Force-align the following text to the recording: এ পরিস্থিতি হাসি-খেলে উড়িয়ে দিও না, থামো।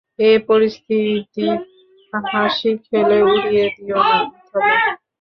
এ 0.19 0.31
পরিস্থিতি 0.47 1.45
হাসি-খেলে 2.13 3.17
উড়িয়ে 3.25 3.65
দিও 3.75 3.99
না, 3.99 4.17
থামো। 4.49 4.69